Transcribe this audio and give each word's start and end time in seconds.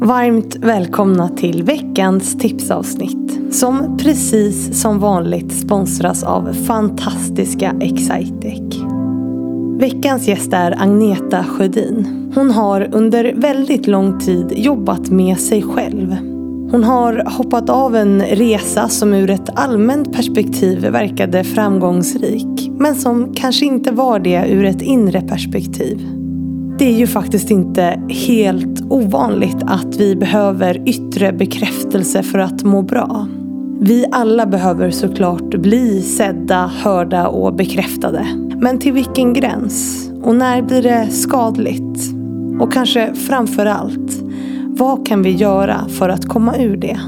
Varmt 0.00 0.56
välkomna 0.56 1.28
till 1.28 1.62
veckans 1.62 2.38
tipsavsnitt 2.38 3.54
som 3.54 3.96
precis 3.98 4.80
som 4.80 4.98
vanligt 4.98 5.52
sponsras 5.52 6.22
av 6.22 6.52
fantastiska 6.52 7.74
Excitec. 7.80 8.76
Veckans 9.78 10.28
gäst 10.28 10.52
är 10.52 10.82
Agneta 10.82 11.44
Sjödin. 11.44 12.32
Hon 12.34 12.50
har 12.50 12.88
under 12.92 13.34
väldigt 13.36 13.86
lång 13.86 14.20
tid 14.20 14.52
jobbat 14.56 15.10
med 15.10 15.38
sig 15.38 15.62
själv. 15.62 16.16
Hon 16.70 16.84
har 16.84 17.24
hoppat 17.26 17.70
av 17.70 17.96
en 17.96 18.22
resa 18.22 18.88
som 18.88 19.14
ur 19.14 19.30
ett 19.30 19.50
allmänt 19.54 20.12
perspektiv 20.12 20.80
verkade 20.80 21.44
framgångsrik 21.44 22.70
men 22.78 22.94
som 22.94 23.34
kanske 23.34 23.66
inte 23.66 23.92
var 23.92 24.18
det 24.18 24.46
ur 24.48 24.64
ett 24.64 24.82
inre 24.82 25.20
perspektiv. 25.20 26.25
Det 26.78 26.84
är 26.84 26.98
ju 26.98 27.06
faktiskt 27.06 27.50
inte 27.50 28.00
helt 28.08 28.82
ovanligt 28.90 29.56
att 29.66 29.96
vi 29.96 30.16
behöver 30.16 30.88
yttre 30.88 31.32
bekräftelse 31.32 32.22
för 32.22 32.38
att 32.38 32.62
må 32.62 32.82
bra. 32.82 33.26
Vi 33.80 34.06
alla 34.12 34.46
behöver 34.46 34.90
såklart 34.90 35.50
bli 35.54 36.02
sedda, 36.02 36.70
hörda 36.82 37.28
och 37.28 37.54
bekräftade. 37.54 38.26
Men 38.60 38.78
till 38.78 38.92
vilken 38.92 39.32
gräns? 39.32 40.10
Och 40.22 40.36
när 40.36 40.62
blir 40.62 40.82
det 40.82 41.10
skadligt? 41.10 42.14
Och 42.60 42.72
kanske 42.72 43.14
framför 43.14 43.66
allt, 43.66 44.22
vad 44.66 45.06
kan 45.06 45.22
vi 45.22 45.30
göra 45.30 45.88
för 45.88 46.08
att 46.08 46.28
komma 46.28 46.56
ur 46.56 46.76
det? 46.76 46.98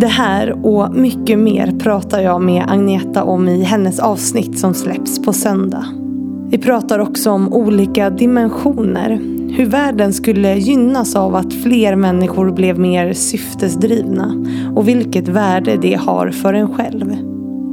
Det 0.00 0.06
här 0.06 0.66
och 0.66 0.94
mycket 0.94 1.38
mer 1.38 1.72
pratar 1.78 2.20
jag 2.20 2.42
med 2.42 2.64
Agneta 2.68 3.24
om 3.24 3.48
i 3.48 3.62
hennes 3.62 4.00
avsnitt 4.00 4.58
som 4.58 4.74
släpps 4.74 5.22
på 5.22 5.32
söndag. 5.32 6.05
Vi 6.50 6.58
pratar 6.58 6.98
också 6.98 7.30
om 7.30 7.52
olika 7.52 8.10
dimensioner. 8.10 9.20
Hur 9.56 9.66
världen 9.66 10.12
skulle 10.12 10.54
gynnas 10.54 11.16
av 11.16 11.34
att 11.34 11.52
fler 11.54 11.96
människor 11.96 12.50
blev 12.50 12.78
mer 12.78 13.12
syftesdrivna 13.12 14.44
och 14.74 14.88
vilket 14.88 15.28
värde 15.28 15.76
det 15.82 15.94
har 15.94 16.30
för 16.30 16.54
en 16.54 16.74
själv. 16.74 17.16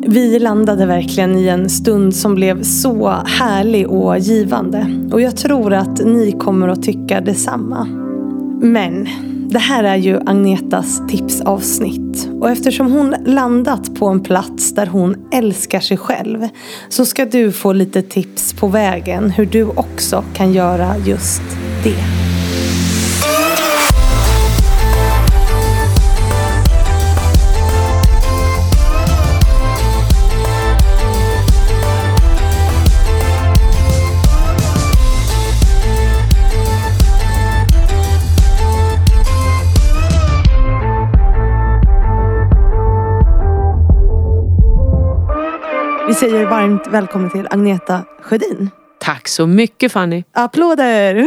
Vi 0.07 0.39
landade 0.39 0.85
verkligen 0.85 1.37
i 1.37 1.47
en 1.47 1.69
stund 1.69 2.15
som 2.15 2.35
blev 2.35 2.63
så 2.63 3.09
härlig 3.25 3.89
och 3.89 4.19
givande 4.19 4.87
och 5.11 5.21
jag 5.21 5.37
tror 5.37 5.73
att 5.73 6.05
ni 6.05 6.31
kommer 6.31 6.67
att 6.67 6.83
tycka 6.83 7.21
detsamma. 7.21 7.87
Men 8.61 9.07
det 9.49 9.59
här 9.59 9.83
är 9.83 9.95
ju 9.95 10.19
Agnetas 10.25 11.01
tipsavsnitt. 11.07 12.29
Och 12.41 12.49
eftersom 12.49 12.91
hon 12.91 13.15
landat 13.25 13.95
på 13.95 14.07
en 14.07 14.23
plats 14.23 14.75
där 14.75 14.85
hon 14.85 15.15
älskar 15.31 15.79
sig 15.79 15.97
själv 15.97 16.47
så 16.89 17.05
ska 17.05 17.25
du 17.25 17.51
få 17.51 17.73
lite 17.73 18.01
tips 18.01 18.53
på 18.53 18.67
vägen 18.67 19.29
hur 19.29 19.45
du 19.45 19.63
också 19.63 20.23
kan 20.33 20.53
göra 20.53 20.97
just 20.97 21.41
det. 21.83 22.22
Vi 46.07 46.13
säger 46.13 46.45
varmt 46.45 46.87
välkommen 46.87 47.29
till 47.29 47.47
Agneta 47.49 48.05
Sjödin. 48.21 48.69
Tack 48.99 49.27
så 49.27 49.47
mycket 49.47 49.91
Fanny. 49.91 50.23
Applåder! 50.31 51.25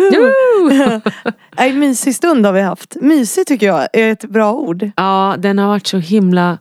En 1.56 1.78
mysig 1.78 2.14
stund 2.14 2.46
har 2.46 2.52
vi 2.52 2.60
haft. 2.60 2.96
Mysig 3.00 3.46
tycker 3.46 3.66
jag 3.66 3.88
är 3.92 4.12
ett 4.12 4.24
bra 4.24 4.52
ord. 4.52 4.90
Ja, 4.96 5.36
den 5.38 5.58
har 5.58 5.66
varit 5.68 5.86
så 5.86 5.98
himla 5.98 6.58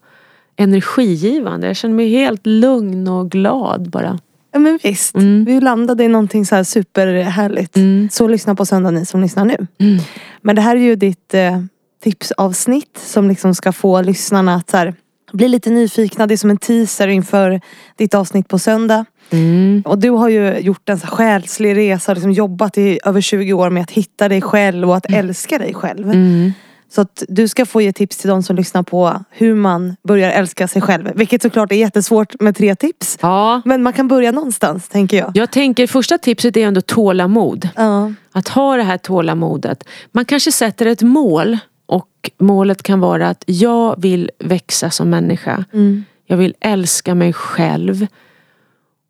energigivande. 0.56 1.68
Jag 1.68 1.76
känner 1.76 1.96
mig 1.96 2.10
helt 2.10 2.46
lugn 2.46 3.08
och 3.08 3.32
glad 3.32 3.90
bara. 3.90 4.20
Ja 4.54 4.60
men 4.60 4.80
visst. 4.84 5.16
Mm. 5.16 5.46
Vi 5.46 5.62
landade 5.62 6.04
i 6.04 6.08
någonting 6.08 6.46
så 6.46 6.56
här 6.56 6.64
superhärligt. 6.64 7.78
Mm. 7.78 8.10
Så 8.12 8.28
lyssna 8.28 8.56
på 8.56 8.66
söndag 8.66 8.92
ni 8.92 9.06
som 9.06 9.22
lyssnar 9.22 9.46
nu. 9.46 9.68
Mm. 9.80 10.04
Men 10.42 10.56
det 10.56 10.62
här 10.62 10.76
är 10.76 10.80
ju 10.82 10.96
ditt 10.96 11.34
eh, 11.34 11.60
tipsavsnitt 12.04 12.98
som 13.06 13.28
liksom 13.28 13.56
ska 13.56 13.72
få 13.72 14.02
lyssnarna 14.02 14.56
att 14.56 14.70
så 14.70 14.78
här, 14.78 14.94
bli 15.36 15.48
lite 15.48 15.70
nyfikna. 15.70 16.28
Det 16.28 16.34
är 16.34 16.38
som 16.38 16.50
en 16.50 16.58
teaser 16.58 17.08
inför 17.08 17.62
ditt 17.96 18.14
avsnitt 18.14 18.48
på 18.48 18.60
söndag. 18.60 19.06
Mm. 19.30 19.84
Och 19.86 19.98
du 19.98 20.10
har 20.10 20.30
ju 20.30 20.58
gjort 20.58 20.90
en 20.90 21.00
så 21.00 21.08
själslig 21.08 21.78
resa 21.78 22.12
och 22.12 22.16
liksom 22.16 22.32
jobbat 22.32 22.78
i 22.78 23.00
över 23.06 23.22
20 23.22 23.54
år 23.54 23.70
med 23.70 23.84
att 23.84 23.92
hitta 23.92 24.30
dig 24.30 24.42
själv 24.42 24.90
och 24.90 24.96
att 24.98 25.10
mm. 25.10 25.20
älska 25.20 25.58
dig 25.58 25.74
själv. 25.74 26.12
Mm. 26.12 26.52
Så 26.90 27.02
att 27.02 27.24
du 27.28 27.48
ska 27.48 27.66
få 27.66 27.82
ge 27.82 27.94
tips 27.94 28.18
till 28.18 28.30
de 28.30 28.44
som 28.44 28.56
lyssnar 28.56 28.84
på 28.84 29.24
hur 29.30 29.56
man 29.56 29.96
börjar 30.04 30.32
älska 30.32 30.68
sig 30.68 30.82
själv. 30.82 31.12
Vilket 31.16 31.42
såklart 31.42 31.72
är 31.72 31.76
jättesvårt 31.76 32.42
med 32.42 32.56
tre 32.56 32.76
tips. 32.76 33.18
Ja. 33.22 33.62
Men 33.66 33.84
man 33.84 33.94
kan 33.94 34.08
börja 34.08 34.32
någonstans 34.32 34.90
tänker 34.90 35.18
jag. 35.18 35.32
Jag 35.34 35.52
tänker 35.52 35.88
första 35.88 36.18
tipset 36.18 36.58
är 36.58 36.68
ändå 36.68 36.82
tålamod. 36.82 37.70
Ja. 37.76 38.14
Att 38.32 38.48
ha 38.48 38.76
det 38.76 38.84
här 38.84 38.98
tålamodet. 38.98 39.84
Man 40.12 40.26
kanske 40.26 40.52
sätter 40.52 40.86
ett 40.86 41.02
mål 41.02 41.58
och 41.86 42.32
målet 42.38 42.84
kan 42.84 43.00
vara 43.00 43.30
att 43.30 43.44
jag 43.48 44.02
vill 44.02 44.32
växa 44.40 44.90
som 44.90 45.10
människa. 45.10 45.66
Mm. 45.74 46.04
Jag 46.26 46.38
vill 46.38 46.56
älska 46.60 47.16
mig 47.16 47.34
själv. 47.34 48.08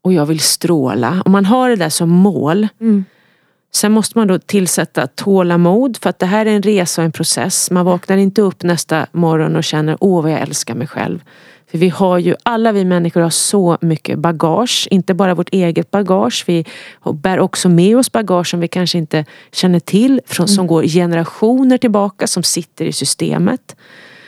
Och 0.02 0.13
jag 0.13 0.25
vill 0.25 0.40
stråla. 0.40 1.22
Om 1.25 1.31
man 1.31 1.46
har 1.46 1.69
det 1.69 1.75
där 1.75 1.90
som 1.90 2.09
mål. 2.09 2.68
Mm. 2.80 3.06
Sen 3.75 3.91
måste 3.91 4.18
man 4.18 4.28
då 4.28 4.40
tillsätta 4.40 5.08
tålamod 5.08 5.97
för 6.02 6.09
att 6.09 6.19
det 6.19 6.25
här 6.25 6.46
är 6.46 6.56
en 6.56 6.62
resa 6.62 7.02
och 7.02 7.06
en 7.06 7.12
process. 7.12 7.72
Man 7.72 7.86
vaknar 7.86 8.18
inte 8.18 8.41
upp 8.41 8.63
nästa 8.63 9.08
morgon 9.12 9.56
och 9.56 9.63
känner 9.63 9.97
åh 10.00 10.24
vad 10.24 10.31
jag 10.31 10.41
älskar 10.41 10.75
mig 10.75 10.88
själv. 10.88 11.19
För 11.72 11.78
vi 11.78 11.90
har 11.90 12.18
ju, 12.18 12.35
alla 12.44 12.72
vi 12.72 12.85
människor 12.85 13.22
har 13.22 13.30
så 13.30 13.78
mycket 13.81 14.19
bagage. 14.19 14.88
Inte 14.91 15.14
bara 15.14 15.35
vårt 15.35 15.50
eget 15.53 15.91
bagage. 15.91 16.44
Vi 16.47 16.66
bär 17.14 17.40
också 17.40 17.69
med 17.69 17.97
oss 17.97 18.12
bagage 18.12 18.47
som 18.47 18.59
vi 18.59 18.68
kanske 18.68 18.97
inte 18.97 19.25
känner 19.52 19.80
till. 19.80 20.22
Från, 20.25 20.47
som 20.47 20.59
mm. 20.59 20.68
går 20.68 20.84
generationer 20.84 21.78
tillbaka 21.78 22.28
som 22.28 22.44
sitter 22.44 22.85
i 22.85 22.94
systemet. 22.94 23.75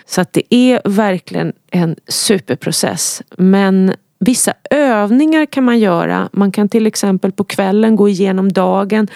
Så 0.05 0.21
att 0.21 0.33
det 0.33 0.55
är 0.55 0.81
verkligen 0.85 1.53
en 1.71 1.95
superprocess. 2.07 3.21
Men 3.37 3.93
vissa 4.19 4.53
övningar 4.69 5.45
kan 5.45 5.63
man 5.63 5.79
göra. 5.79 6.29
Man 6.33 6.51
kan 6.51 6.69
till 6.69 6.87
exempel 6.87 7.31
på 7.31 7.43
kvällen 7.43 7.95
gå 7.95 8.09
igenom 8.09 8.51
dagen. 8.51 9.07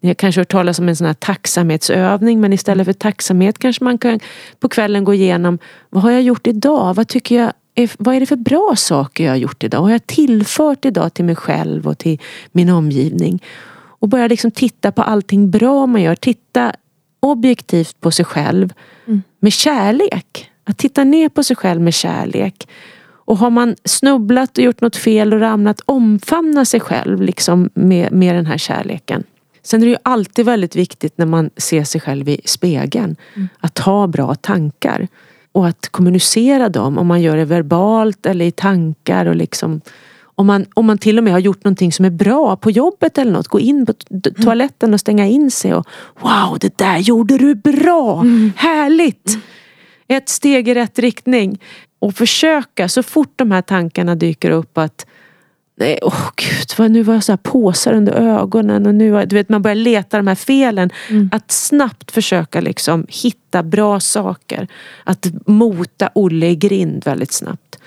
Ni 0.00 0.08
har 0.08 0.14
kanske 0.14 0.40
hört 0.40 0.48
talas 0.48 0.78
om 0.78 0.88
en 0.88 0.96
sån 0.96 1.06
här 1.06 1.14
tacksamhetsövning 1.14 2.40
men 2.40 2.52
istället 2.52 2.86
för 2.86 2.92
tacksamhet 2.92 3.58
kanske 3.58 3.84
man 3.84 3.98
kan 3.98 4.20
på 4.60 4.68
kvällen 4.68 5.04
gå 5.04 5.14
igenom 5.14 5.58
vad 5.90 6.02
har 6.02 6.10
jag 6.10 6.22
gjort 6.22 6.46
idag? 6.46 6.94
Vad 6.94 7.08
tycker 7.08 7.36
jag 7.36 7.52
är, 7.74 7.90
vad 7.98 8.14
är 8.14 8.20
det 8.20 8.26
för 8.26 8.36
bra 8.36 8.74
saker 8.76 9.24
jag 9.24 9.30
har 9.30 9.36
gjort 9.36 9.64
idag? 9.64 9.78
Vad 9.78 9.88
har 9.88 9.94
jag 9.94 10.06
tillfört 10.06 10.84
idag 10.84 11.14
till 11.14 11.24
mig 11.24 11.36
själv 11.36 11.88
och 11.88 11.98
till 11.98 12.20
min 12.52 12.70
omgivning? 12.70 13.42
Och 13.98 14.08
börja 14.08 14.28
liksom 14.28 14.50
titta 14.50 14.92
på 14.92 15.02
allting 15.02 15.50
bra 15.50 15.86
man 15.86 16.02
gör. 16.02 16.14
Titta 16.14 16.72
objektivt 17.20 18.00
på 18.00 18.10
sig 18.10 18.24
själv 18.24 18.72
mm. 19.06 19.22
med 19.40 19.52
kärlek. 19.52 20.50
Att 20.64 20.78
titta 20.78 21.04
ner 21.04 21.28
på 21.28 21.42
sig 21.42 21.56
själv 21.56 21.80
med 21.80 21.94
kärlek. 21.94 22.68
Och 23.26 23.38
har 23.38 23.50
man 23.50 23.76
snubblat 23.84 24.58
och 24.58 24.64
gjort 24.64 24.80
något 24.80 24.96
fel 24.96 25.34
och 25.34 25.40
ramlat, 25.40 25.80
omfamna 25.84 26.64
sig 26.64 26.80
själv 26.80 27.22
liksom 27.22 27.70
med, 27.74 28.12
med 28.12 28.34
den 28.34 28.46
här 28.46 28.58
kärleken. 28.58 29.24
Sen 29.62 29.80
är 29.82 29.86
det 29.86 29.90
ju 29.90 29.98
alltid 30.02 30.46
väldigt 30.46 30.76
viktigt 30.76 31.18
när 31.18 31.26
man 31.26 31.50
ser 31.56 31.84
sig 31.84 32.00
själv 32.00 32.28
i 32.28 32.40
spegeln. 32.44 33.16
Mm. 33.34 33.48
Att 33.60 33.78
ha 33.78 34.06
bra 34.06 34.34
tankar. 34.34 35.08
Och 35.52 35.66
att 35.66 35.88
kommunicera 35.88 36.68
dem, 36.68 36.98
om 36.98 37.06
man 37.06 37.22
gör 37.22 37.36
det 37.36 37.44
verbalt 37.44 38.26
eller 38.26 38.44
i 38.44 38.50
tankar. 38.50 39.26
och 39.26 39.36
liksom 39.36 39.80
om 40.38 40.46
man, 40.46 40.66
om 40.74 40.86
man 40.86 40.98
till 40.98 41.18
och 41.18 41.24
med 41.24 41.32
har 41.32 41.40
gjort 41.40 41.64
någonting 41.64 41.92
som 41.92 42.04
är 42.04 42.10
bra 42.10 42.56
på 42.56 42.70
jobbet 42.70 43.18
eller 43.18 43.32
något. 43.32 43.48
Gå 43.48 43.60
in 43.60 43.86
på 43.86 43.92
toaletten 44.42 44.94
och 44.94 45.00
stänga 45.00 45.26
in 45.26 45.50
sig 45.50 45.74
och 45.74 45.86
Wow, 46.20 46.58
det 46.60 46.78
där 46.78 46.98
gjorde 46.98 47.38
du 47.38 47.54
bra! 47.54 48.20
Mm. 48.20 48.52
Härligt! 48.56 49.28
Mm. 49.28 49.40
Ett 50.08 50.28
steg 50.28 50.68
i 50.68 50.74
rätt 50.74 50.98
riktning. 50.98 51.60
Och 51.98 52.14
försöka 52.14 52.88
så 52.88 53.02
fort 53.02 53.32
de 53.36 53.50
här 53.50 53.62
tankarna 53.62 54.14
dyker 54.14 54.50
upp 54.50 54.78
att 54.78 55.06
Nej, 55.78 55.98
åh 56.02 56.12
oh 56.12 56.30
gud, 56.36 56.78
vad, 56.78 56.90
nu 56.90 57.02
var 57.02 57.14
jag 57.14 57.24
så 57.24 57.32
här 57.32 57.36
påsar 57.36 57.92
under 57.92 58.12
ögonen 58.12 58.86
och 58.86 58.94
nu 58.94 59.26
du 59.26 59.36
vet, 59.36 59.48
man 59.48 59.62
börjar 59.62 59.74
leta 59.74 60.16
de 60.16 60.26
här 60.26 60.34
felen. 60.34 60.90
Mm. 61.10 61.30
Att 61.32 61.50
snabbt 61.50 62.10
försöka 62.10 62.60
liksom 62.60 63.06
hitta 63.08 63.62
bra 63.62 64.00
saker. 64.00 64.68
Att 65.04 65.26
mota 65.46 66.10
Olle 66.14 66.46
i 66.46 66.56
grind 66.56 67.04
väldigt 67.04 67.32
snabbt. 67.32 67.78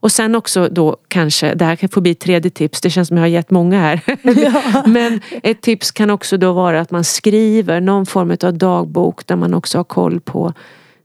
Och 0.00 0.12
sen 0.12 0.34
också 0.34 0.68
då 0.68 0.96
kanske, 1.08 1.54
det 1.54 1.64
här 1.64 1.76
kan 1.76 1.88
få 1.88 2.00
bli 2.00 2.14
tredje 2.14 2.50
tips, 2.50 2.80
det 2.80 2.90
känns 2.90 3.08
som 3.08 3.16
jag 3.16 3.24
har 3.24 3.28
gett 3.28 3.50
många 3.50 3.80
här. 3.80 4.00
Ja. 4.22 4.82
Men 4.86 5.20
ett 5.42 5.60
tips 5.60 5.90
kan 5.90 6.10
också 6.10 6.36
då 6.36 6.52
vara 6.52 6.80
att 6.80 6.90
man 6.90 7.04
skriver 7.04 7.80
någon 7.80 8.06
form 8.06 8.36
av 8.42 8.58
dagbok 8.58 9.26
där 9.26 9.36
man 9.36 9.54
också 9.54 9.78
har 9.78 9.84
koll 9.84 10.20
på 10.20 10.52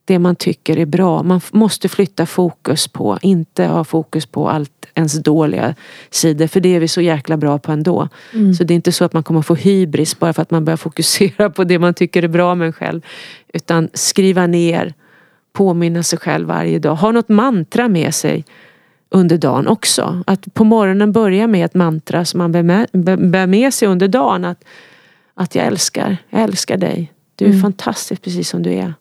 det 0.06 0.20
man 0.20 0.36
tycker 0.36 0.78
är 0.78 0.86
bra. 0.86 1.24
Man 1.24 1.42
måste 1.52 1.90
flytta 1.90 2.26
fokus 2.26 2.88
på, 2.88 3.18
inte 3.22 3.66
ha 3.66 3.84
fokus 3.84 4.26
på 4.26 4.50
allt 4.50 4.72
ens 4.96 5.14
dåliga 5.14 5.76
sidor. 6.10 6.48
För 6.48 6.60
det 6.60 6.76
är 6.76 6.80
vi 6.80 6.88
så 6.88 7.02
jäkla 7.02 7.38
bra 7.38 7.60
på 7.60 7.72
ändå. 7.72 8.10
Mm. 8.34 8.54
Så 8.54 8.64
det 8.64 8.74
är 8.74 8.76
inte 8.76 8.92
så 8.92 9.06
att 9.06 9.14
man 9.14 9.24
kommer 9.24 9.42
få 9.42 9.56
hybris 9.56 10.20
bara 10.20 10.34
för 10.34 10.42
att 10.42 10.52
man 10.52 10.66
börjar 10.66 10.78
fokusera 10.78 11.50
på 11.50 11.64
det 11.64 11.80
man 11.80 11.94
tycker 11.94 12.24
är 12.24 12.28
bra 12.28 12.56
med 12.56 12.66
en 12.66 12.74
själv. 12.74 13.02
Utan 13.54 13.90
skriva 13.94 14.48
ner, 14.48 14.94
påminna 15.54 16.04
sig 16.04 16.20
själv 16.20 16.48
varje 16.48 16.80
dag. 16.80 16.96
Ha 16.96 17.12
något 17.12 17.30
mantra 17.30 17.88
med 17.88 18.16
sig 18.16 18.46
under 19.10 19.38
dagen 19.38 19.68
också. 19.68 20.24
Att 20.28 20.54
på 20.54 20.64
morgonen 20.64 21.12
börja 21.12 21.48
med 21.48 21.66
ett 21.66 21.74
mantra 21.74 22.26
som 22.26 22.38
man 22.38 22.52
bär 22.52 22.64
med, 22.64 22.88
bär 23.32 23.48
med 23.48 23.74
sig 23.74 23.88
under 23.88 24.08
dagen. 24.08 24.46
Att, 24.46 24.64
att 25.34 25.56
jag 25.56 25.66
älskar, 25.66 26.18
jag 26.30 26.42
älskar 26.42 26.78
dig. 26.78 27.14
Du 27.36 27.46
är 27.46 27.50
mm. 27.50 27.62
fantastisk 27.62 28.22
precis 28.22 28.50
som 28.50 28.64
du 28.64 28.72
är. 28.74 28.94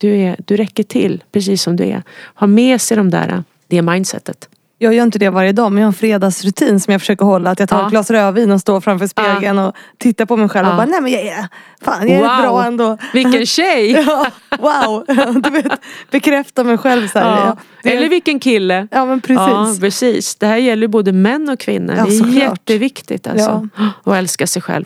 Du, 0.00 0.16
är. 0.16 0.36
du 0.44 0.56
räcker 0.56 0.82
till 0.82 1.24
precis 1.32 1.62
som 1.62 1.76
du 1.76 1.84
är. 1.84 2.02
Ha 2.34 2.46
med 2.46 2.80
sig 2.80 2.96
de 2.96 3.10
där, 3.10 3.44
det 3.68 3.82
mindsetet. 3.82 4.48
Jag 4.78 4.94
gör 4.94 5.02
inte 5.02 5.18
det 5.18 5.30
varje 5.30 5.52
dag 5.52 5.72
men 5.72 5.80
jag 5.80 5.86
har 5.86 5.92
en 5.92 5.94
fredagsrutin 5.94 6.80
som 6.80 6.92
jag 6.92 7.00
försöker 7.00 7.24
hålla. 7.24 7.50
Att 7.50 7.60
jag 7.60 7.68
tar 7.68 7.78
ja. 7.78 7.84
ett 7.84 7.90
glas 7.90 8.10
rödvin 8.10 8.50
och 8.50 8.60
står 8.60 8.80
framför 8.80 9.06
spegeln 9.06 9.58
ja. 9.58 9.66
och 9.66 9.74
tittar 9.98 10.26
på 10.26 10.36
mig 10.36 10.48
själv 10.48 10.66
ja. 10.66 10.70
och 10.70 10.76
bara 10.76 10.86
nej 10.86 11.00
men 11.00 11.12
jag 11.12 11.22
är, 11.22 11.48
fan, 11.80 12.08
jag 12.08 12.18
är 12.18 12.42
wow. 12.42 12.42
bra 12.42 12.64
ändå. 12.64 12.98
Vilken 13.12 13.46
tjej! 13.56 13.90
ja, 13.90 14.26
wow! 14.58 15.04
Du 15.42 15.50
vet, 15.50 15.80
bekräfta 16.10 16.64
mig 16.64 16.78
själv. 16.78 17.08
Så 17.08 17.18
här, 17.18 17.56
det... 17.82 17.96
Eller 17.96 18.08
vilken 18.08 18.40
kille. 18.40 18.88
Ja 18.90 19.04
men 19.04 19.20
precis. 19.20 19.36
Ja, 19.36 19.76
precis. 19.80 20.36
Det 20.36 20.46
här 20.46 20.56
gäller 20.56 20.88
både 20.88 21.12
män 21.12 21.48
och 21.48 21.60
kvinnor. 21.60 21.94
det 21.94 22.00
är 22.00 22.06
såklart. 22.06 22.34
jätteviktigt 22.34 23.26
alltså. 23.26 23.68
Att 24.04 24.16
älska 24.16 24.46
sig 24.46 24.62
själv. 24.62 24.84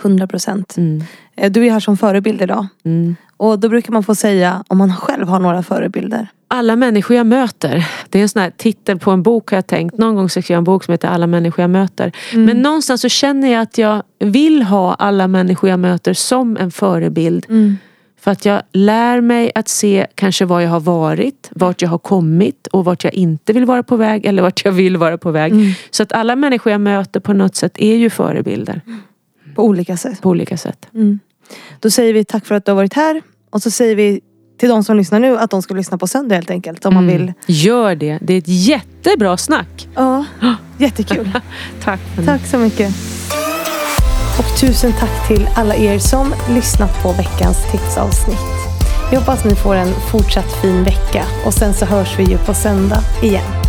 100 0.00 0.26
procent. 0.26 0.76
Mm. 0.76 1.04
Eh, 1.36 1.52
du 1.52 1.66
är 1.66 1.70
här 1.70 1.80
som 1.80 1.96
förebild 1.96 2.42
idag. 2.42 2.66
Mm. 2.84 3.16
Och 3.44 3.58
då 3.58 3.68
brukar 3.68 3.92
man 3.92 4.02
få 4.02 4.14
säga 4.14 4.64
om 4.68 4.78
man 4.78 4.96
själv 4.96 5.28
har 5.28 5.38
några 5.38 5.62
förebilder. 5.62 6.28
Alla 6.48 6.76
människor 6.76 7.16
jag 7.16 7.26
möter. 7.26 7.86
Det 8.08 8.18
är 8.18 8.22
en 8.22 8.28
sån 8.28 8.42
här 8.42 8.50
titel 8.50 8.98
på 8.98 9.10
en 9.10 9.22
bok 9.22 9.50
har 9.50 9.56
jag 9.56 9.66
tänkt. 9.66 9.98
Någon 9.98 10.14
gång 10.14 10.28
ska 10.28 10.38
jag 10.38 10.44
skriva 10.44 10.58
en 10.58 10.64
bok 10.64 10.84
som 10.84 10.92
heter 10.92 11.08
Alla 11.08 11.26
människor 11.26 11.62
jag 11.62 11.70
möter. 11.70 12.12
Mm. 12.32 12.46
Men 12.46 12.62
någonstans 12.62 13.00
så 13.00 13.08
känner 13.08 13.52
jag 13.52 13.62
att 13.62 13.78
jag 13.78 14.02
vill 14.18 14.62
ha 14.62 14.94
alla 14.94 15.28
människor 15.28 15.70
jag 15.70 15.78
möter 15.78 16.14
som 16.14 16.56
en 16.56 16.70
förebild. 16.70 17.46
Mm. 17.48 17.76
För 18.20 18.30
att 18.30 18.44
jag 18.44 18.62
lär 18.72 19.20
mig 19.20 19.52
att 19.54 19.68
se 19.68 20.06
kanske 20.14 20.44
var 20.44 20.60
jag 20.60 20.70
har 20.70 20.80
varit, 20.80 21.48
vart 21.50 21.82
jag 21.82 21.88
har 21.88 21.98
kommit 21.98 22.66
och 22.66 22.84
vart 22.84 23.04
jag 23.04 23.14
inte 23.14 23.52
vill 23.52 23.64
vara 23.64 23.82
på 23.82 23.96
väg 23.96 24.26
eller 24.26 24.42
vart 24.42 24.64
jag 24.64 24.72
vill 24.72 24.96
vara 24.96 25.18
på 25.18 25.30
väg. 25.30 25.52
Mm. 25.52 25.72
Så 25.90 26.02
att 26.02 26.12
alla 26.12 26.36
människor 26.36 26.72
jag 26.72 26.80
möter 26.80 27.20
på 27.20 27.32
något 27.32 27.56
sätt 27.56 27.72
är 27.78 27.96
ju 27.96 28.10
förebilder. 28.10 28.80
På 29.54 29.64
olika 29.64 29.96
sätt. 29.96 30.20
På 30.20 30.28
olika 30.28 30.56
sätt. 30.56 30.86
Mm. 30.94 31.18
Då 31.80 31.90
säger 31.90 32.14
vi 32.14 32.24
tack 32.24 32.46
för 32.46 32.54
att 32.54 32.64
du 32.64 32.70
har 32.72 32.76
varit 32.76 32.94
här. 32.94 33.22
Och 33.54 33.62
så 33.62 33.70
säger 33.70 33.96
vi 33.96 34.20
till 34.60 34.68
de 34.68 34.84
som 34.84 34.96
lyssnar 34.96 35.20
nu 35.20 35.38
att 35.38 35.50
de 35.50 35.62
ska 35.62 35.74
lyssna 35.74 35.98
på 35.98 36.06
söndag 36.06 36.34
helt 36.34 36.50
enkelt. 36.50 36.86
Om 36.86 36.92
mm. 36.92 37.04
man 37.04 37.12
vill. 37.12 37.32
Gör 37.46 37.94
det. 37.94 38.18
Det 38.22 38.34
är 38.34 38.38
ett 38.38 38.48
jättebra 38.48 39.36
snack. 39.36 39.88
Ja, 39.94 40.24
jättekul. 40.78 41.30
tack. 41.84 42.00
Tack 42.26 42.46
så 42.46 42.58
mycket. 42.58 42.94
Och 44.38 44.60
tusen 44.60 44.92
tack 44.92 45.28
till 45.28 45.48
alla 45.56 45.76
er 45.76 45.98
som 45.98 46.34
lyssnat 46.54 47.02
på 47.02 47.12
veckans 47.12 47.72
tipsavsnitt. 47.72 48.38
Jag 49.12 49.20
hoppas 49.20 49.44
ni 49.44 49.54
får 49.54 49.74
en 49.74 49.92
fortsatt 50.10 50.52
fin 50.62 50.84
vecka 50.84 51.24
och 51.46 51.54
sen 51.54 51.74
så 51.74 51.84
hörs 51.86 52.18
vi 52.18 52.24
ju 52.24 52.38
på 52.38 52.54
söndag 52.54 53.00
igen. 53.22 53.63